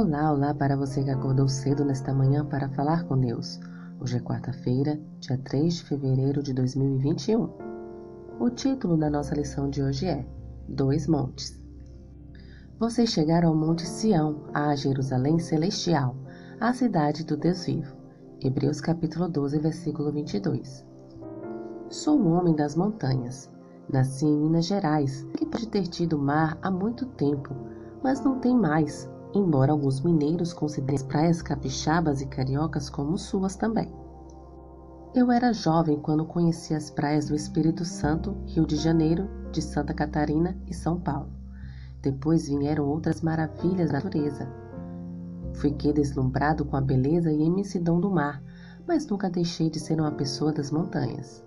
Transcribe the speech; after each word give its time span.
Olá, 0.00 0.32
olá 0.32 0.54
para 0.54 0.76
você 0.76 1.02
que 1.02 1.10
acordou 1.10 1.48
cedo 1.48 1.84
nesta 1.84 2.14
manhã 2.14 2.44
para 2.44 2.68
falar 2.68 3.02
com 3.02 3.18
Deus. 3.18 3.58
Hoje 4.00 4.16
é 4.16 4.20
quarta-feira, 4.20 4.96
dia 5.18 5.36
3 5.36 5.74
de 5.74 5.82
fevereiro 5.82 6.40
de 6.40 6.54
2021. 6.54 7.50
O 8.38 8.48
título 8.48 8.96
da 8.96 9.10
nossa 9.10 9.34
lição 9.34 9.68
de 9.68 9.82
hoje 9.82 10.06
é 10.06 10.24
Dois 10.68 11.08
Montes. 11.08 11.60
Vocês 12.78 13.10
chegaram 13.10 13.48
ao 13.48 13.56
Monte 13.56 13.84
Sião, 13.88 14.44
à 14.54 14.72
Jerusalém 14.76 15.40
Celestial, 15.40 16.14
a 16.60 16.72
cidade 16.72 17.24
do 17.24 17.36
Deus 17.36 17.66
vivo. 17.66 17.96
Hebreus 18.40 18.80
capítulo 18.80 19.28
12, 19.28 19.58
versículo 19.58 20.12
22. 20.12 20.86
Sou 21.90 22.16
um 22.20 22.34
homem 22.34 22.54
das 22.54 22.76
montanhas. 22.76 23.50
Nasci 23.92 24.26
em 24.26 24.42
Minas 24.42 24.66
Gerais, 24.66 25.26
que 25.36 25.44
pode 25.44 25.66
ter 25.66 25.88
tido 25.88 26.16
mar 26.16 26.56
há 26.62 26.70
muito 26.70 27.04
tempo, 27.04 27.52
mas 28.00 28.20
não 28.20 28.38
tem 28.38 28.56
mais 28.56 29.10
embora 29.34 29.72
alguns 29.72 30.00
mineiros 30.00 30.52
considerem 30.52 30.96
as 30.96 31.02
praias 31.02 31.42
capixabas 31.42 32.20
e 32.20 32.26
cariocas 32.26 32.88
como 32.88 33.18
suas 33.18 33.56
também. 33.56 33.92
Eu 35.14 35.32
era 35.32 35.52
jovem 35.52 35.98
quando 35.98 36.24
conheci 36.24 36.74
as 36.74 36.90
praias 36.90 37.28
do 37.28 37.34
Espírito 37.34 37.84
Santo, 37.84 38.36
Rio 38.46 38.66
de 38.66 38.76
Janeiro, 38.76 39.28
de 39.50 39.62
Santa 39.62 39.94
Catarina 39.94 40.56
e 40.66 40.74
São 40.74 41.00
Paulo. 41.00 41.30
Depois 42.02 42.48
vieram 42.48 42.86
outras 42.86 43.22
maravilhas 43.22 43.90
da 43.90 43.94
natureza. 43.94 44.48
Fiquei 45.54 45.92
deslumbrado 45.92 46.64
com 46.64 46.76
a 46.76 46.80
beleza 46.80 47.32
e 47.32 47.42
imensidão 47.42 47.98
do 48.00 48.10
mar, 48.10 48.42
mas 48.86 49.06
nunca 49.06 49.28
deixei 49.28 49.68
de 49.68 49.80
ser 49.80 50.00
uma 50.00 50.12
pessoa 50.12 50.52
das 50.52 50.70
montanhas. 50.70 51.42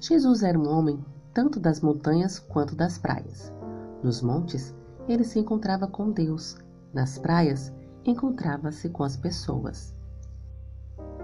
Jesus 0.00 0.42
era 0.42 0.58
um 0.58 0.68
homem 0.68 1.04
tanto 1.34 1.60
das 1.60 1.80
montanhas 1.80 2.38
quanto 2.38 2.74
das 2.74 2.98
praias. 2.98 3.52
Nos 4.02 4.22
montes, 4.22 4.74
ele 5.08 5.24
se 5.24 5.38
encontrava 5.38 5.86
com 5.86 6.10
Deus. 6.10 6.56
Nas 6.92 7.18
praias, 7.18 7.72
encontrava-se 8.04 8.88
com 8.90 9.02
as 9.02 9.16
pessoas. 9.16 9.94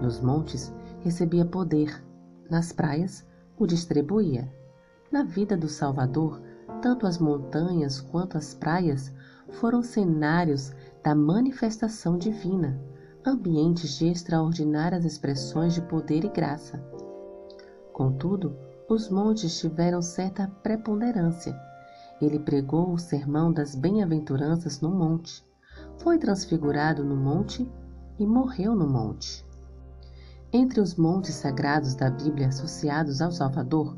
Nos 0.01 0.19
montes, 0.19 0.73
recebia 1.01 1.45
poder. 1.45 2.03
Nas 2.49 2.71
praias, 2.71 3.25
o 3.57 3.65
distribuía. 3.65 4.51
Na 5.11 5.23
vida 5.23 5.55
do 5.55 5.69
Salvador, 5.69 6.41
tanto 6.81 7.05
as 7.05 7.19
montanhas 7.19 8.01
quanto 8.01 8.37
as 8.37 8.53
praias 8.53 9.13
foram 9.51 9.81
cenários 9.81 10.73
da 11.03 11.13
manifestação 11.13 12.17
divina, 12.17 12.79
ambientes 13.25 13.97
de 13.97 14.07
extraordinárias 14.07 15.05
expressões 15.05 15.73
de 15.73 15.81
poder 15.81 16.25
e 16.25 16.29
graça. 16.29 16.83
Contudo, 17.93 18.57
os 18.89 19.09
montes 19.09 19.59
tiveram 19.59 20.01
certa 20.01 20.47
preponderância 20.61 21.55
ele 22.21 22.39
pregou 22.39 22.93
o 22.93 22.97
sermão 22.97 23.51
das 23.51 23.75
bem-aventuranças 23.75 24.79
no 24.81 24.89
monte, 24.89 25.45
foi 25.97 26.17
transfigurado 26.17 27.03
no 27.03 27.15
monte 27.15 27.69
e 28.17 28.25
morreu 28.25 28.75
no 28.75 28.87
monte. 28.87 29.45
Entre 30.51 30.79
os 30.79 30.95
montes 30.95 31.35
sagrados 31.35 31.95
da 31.95 32.09
Bíblia 32.09 32.47
associados 32.47 33.21
ao 33.21 33.31
Salvador, 33.31 33.97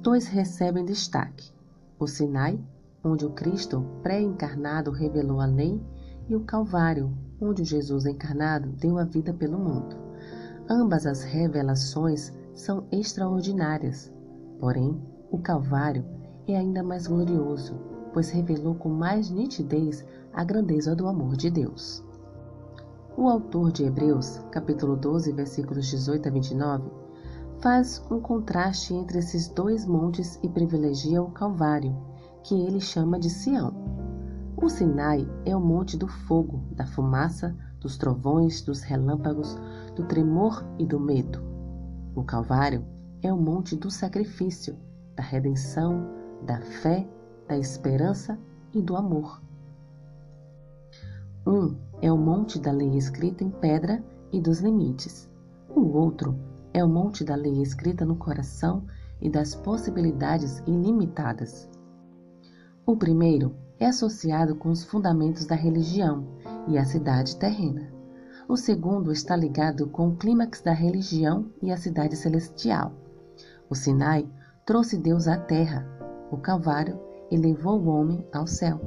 dois 0.00 0.28
recebem 0.28 0.84
destaque: 0.84 1.52
o 1.98 2.06
Sinai, 2.06 2.60
onde 3.02 3.26
o 3.26 3.30
Cristo 3.30 3.84
pré-encarnado 4.02 4.90
revelou 4.90 5.40
a 5.40 5.46
lei, 5.46 5.82
e 6.28 6.36
o 6.36 6.44
Calvário, 6.44 7.12
onde 7.40 7.62
o 7.62 7.64
Jesus 7.64 8.06
encarnado 8.06 8.68
deu 8.68 8.98
a 8.98 9.04
vida 9.04 9.32
pelo 9.32 9.58
mundo. 9.58 9.96
Ambas 10.68 11.06
as 11.06 11.22
revelações 11.22 12.32
são 12.54 12.86
extraordinárias, 12.90 14.12
porém, 14.58 15.00
o 15.30 15.38
Calvário 15.38 16.04
é 16.46 16.56
ainda 16.56 16.82
mais 16.82 17.06
glorioso, 17.06 17.74
pois 18.12 18.30
revelou 18.30 18.74
com 18.74 18.88
mais 18.88 19.30
nitidez 19.30 20.04
a 20.32 20.44
grandeza 20.44 20.94
do 20.94 21.06
amor 21.06 21.36
de 21.36 21.50
Deus. 21.50 22.04
O 23.16 23.28
autor 23.28 23.72
de 23.72 23.84
Hebreus, 23.84 24.38
capítulo 24.50 24.96
12, 24.96 25.32
versículos 25.32 25.86
18 25.86 26.28
a 26.28 26.30
29, 26.30 26.90
faz 27.60 28.04
um 28.10 28.20
contraste 28.20 28.94
entre 28.94 29.18
esses 29.18 29.48
dois 29.48 29.86
montes 29.86 30.38
e 30.42 30.48
privilegia 30.48 31.22
o 31.22 31.30
Calvário, 31.30 31.96
que 32.42 32.54
ele 32.54 32.80
chama 32.80 33.18
de 33.18 33.30
Sião. 33.30 33.74
O 34.56 34.68
Sinai 34.68 35.28
é 35.44 35.56
o 35.56 35.60
monte 35.60 35.96
do 35.96 36.06
fogo, 36.06 36.62
da 36.72 36.86
fumaça, 36.86 37.56
dos 37.80 37.96
trovões, 37.96 38.62
dos 38.62 38.82
relâmpagos, 38.82 39.58
do 39.94 40.04
tremor 40.04 40.64
e 40.78 40.86
do 40.86 41.00
medo. 41.00 41.40
O 42.14 42.22
Calvário 42.22 42.84
é 43.22 43.32
o 43.32 43.36
monte 43.36 43.76
do 43.76 43.90
sacrifício, 43.90 44.76
da 45.14 45.22
redenção, 45.22 46.15
da 46.42 46.60
fé, 46.60 47.06
da 47.48 47.56
esperança 47.56 48.38
e 48.72 48.82
do 48.82 48.96
amor. 48.96 49.40
Um 51.46 51.76
é 52.02 52.10
o 52.12 52.16
monte 52.16 52.58
da 52.58 52.72
lei 52.72 52.96
escrita 52.96 53.44
em 53.44 53.50
pedra 53.50 54.04
e 54.32 54.40
dos 54.40 54.60
limites. 54.60 55.30
O 55.68 55.80
outro 55.96 56.36
é 56.74 56.84
o 56.84 56.88
monte 56.88 57.24
da 57.24 57.34
lei 57.34 57.62
escrita 57.62 58.04
no 58.04 58.16
coração 58.16 58.84
e 59.20 59.30
das 59.30 59.54
possibilidades 59.54 60.62
ilimitadas. 60.66 61.68
O 62.84 62.96
primeiro 62.96 63.54
é 63.78 63.86
associado 63.86 64.56
com 64.56 64.70
os 64.70 64.84
fundamentos 64.84 65.46
da 65.46 65.54
religião 65.54 66.26
e 66.68 66.76
a 66.78 66.84
cidade 66.84 67.36
terrena. 67.36 67.90
O 68.48 68.56
segundo 68.56 69.10
está 69.10 69.34
ligado 69.34 69.88
com 69.88 70.08
o 70.08 70.16
clímax 70.16 70.60
da 70.60 70.72
religião 70.72 71.46
e 71.62 71.72
a 71.72 71.76
cidade 71.76 72.16
celestial. 72.16 72.92
O 73.68 73.74
Sinai 73.74 74.28
trouxe 74.64 74.96
Deus 74.96 75.26
à 75.26 75.36
terra 75.36 75.95
o 76.30 76.36
Calvário 76.36 76.98
elevou 77.30 77.80
o 77.80 77.88
homem 77.88 78.26
ao 78.32 78.46
céu. 78.46 78.80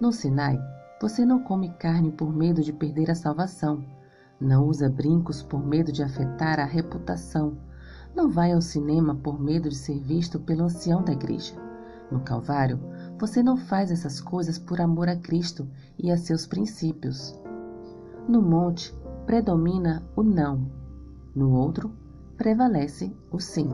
No 0.00 0.12
Sinai, 0.12 0.58
você 1.00 1.24
não 1.24 1.42
come 1.42 1.70
carne 1.74 2.10
por 2.12 2.32
medo 2.32 2.62
de 2.62 2.72
perder 2.72 3.10
a 3.10 3.14
salvação, 3.14 3.84
não 4.40 4.66
usa 4.66 4.88
brincos 4.88 5.42
por 5.42 5.64
medo 5.64 5.92
de 5.92 6.02
afetar 6.02 6.58
a 6.58 6.64
reputação, 6.64 7.56
não 8.14 8.28
vai 8.28 8.52
ao 8.52 8.60
cinema 8.60 9.14
por 9.14 9.40
medo 9.40 9.68
de 9.68 9.76
ser 9.76 9.98
visto 10.00 10.38
pelo 10.40 10.64
ancião 10.64 11.02
da 11.02 11.12
igreja. 11.12 11.54
No 12.10 12.20
Calvário, 12.20 12.78
você 13.18 13.42
não 13.42 13.56
faz 13.56 13.90
essas 13.90 14.20
coisas 14.20 14.58
por 14.58 14.80
amor 14.80 15.08
a 15.08 15.16
Cristo 15.16 15.68
e 15.98 16.10
a 16.10 16.16
seus 16.16 16.46
princípios. 16.46 17.40
No 18.28 18.42
monte, 18.42 18.94
predomina 19.24 20.02
o 20.14 20.22
não, 20.22 20.70
no 21.34 21.52
outro, 21.52 21.90
prevalece 22.36 23.16
o 23.30 23.38
sim. 23.38 23.70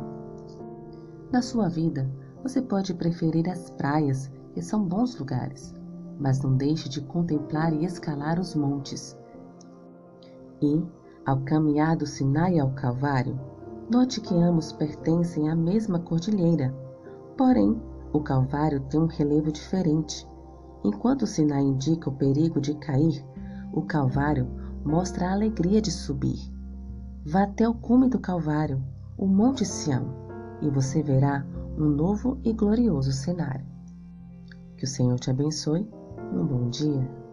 Na 1.30 1.42
sua 1.42 1.68
vida, 1.68 2.10
você 2.42 2.62
pode 2.62 2.94
preferir 2.94 3.50
as 3.50 3.68
praias, 3.68 4.32
que 4.54 4.62
são 4.62 4.82
bons 4.82 5.18
lugares, 5.18 5.74
mas 6.18 6.40
não 6.40 6.56
deixe 6.56 6.88
de 6.88 7.02
contemplar 7.02 7.70
e 7.74 7.84
escalar 7.84 8.40
os 8.40 8.54
montes. 8.54 9.14
E, 10.62 10.82
ao 11.26 11.38
caminhar 11.40 11.98
do 11.98 12.06
Sinai 12.06 12.58
ao 12.58 12.70
Calvário, 12.70 13.38
note 13.90 14.22
que 14.22 14.34
ambos 14.34 14.72
pertencem 14.72 15.50
à 15.50 15.54
mesma 15.54 15.98
cordilheira. 15.98 16.74
Porém, 17.36 17.78
o 18.10 18.20
Calvário 18.20 18.80
tem 18.88 18.98
um 18.98 19.06
relevo 19.06 19.52
diferente. 19.52 20.26
Enquanto 20.82 21.22
o 21.22 21.26
Sinai 21.26 21.62
indica 21.62 22.08
o 22.08 22.16
perigo 22.16 22.58
de 22.58 22.74
cair, 22.76 23.22
o 23.70 23.82
Calvário 23.82 24.48
mostra 24.82 25.28
a 25.28 25.32
alegria 25.32 25.82
de 25.82 25.90
subir. 25.90 26.40
Vá 27.26 27.42
até 27.42 27.68
o 27.68 27.74
cume 27.74 28.08
do 28.08 28.18
Calvário, 28.18 28.82
o 29.18 29.26
Monte 29.26 29.66
Sião 29.66 30.27
e 30.62 30.70
você 30.70 31.02
verá 31.02 31.44
um 31.76 31.88
novo 31.88 32.38
e 32.44 32.52
glorioso 32.52 33.12
cenário. 33.12 33.66
Que 34.76 34.84
o 34.84 34.88
Senhor 34.88 35.18
te 35.18 35.30
abençoe. 35.30 35.88
Um 36.32 36.44
bom 36.44 36.68
dia. 36.70 37.27